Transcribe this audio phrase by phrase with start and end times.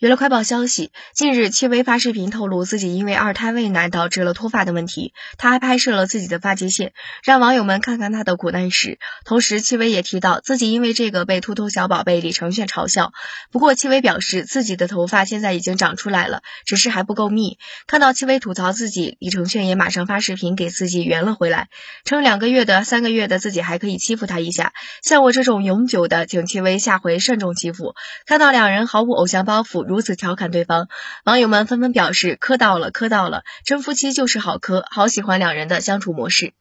[0.00, 8.98] 娱乐快报消息，近日戚薇发视频透露自己因为二胎喂奶导致了脱发的问题，她还拍摄了自己的发际线，让网友们看看她的苦难史。
[9.24, 13.12] 同时，戚薇也提到自己因为这个被秃头小宝贝李承铉嘲笑。
[13.52, 17.58] 不过，戚薇表示自己的头发现在已经长出来了，只是还不够密。
[17.86, 21.68] 看到戚薇吐槽自己，李承铉也马上发视频给自己圆了回来，
[22.04, 24.72] 称两个月的、三个月的自己还可以欺负他一下，
[25.04, 27.94] 像我这种永久的，请戚薇下回慎重欺负。
[28.26, 29.83] 看到两人毫无偶像包袱。
[29.86, 30.88] 如此调侃对方，
[31.24, 36.52] 网友们纷纷表示磕到了，磕到了，真夫妻就是好磕，好喜欢两人的相处模式。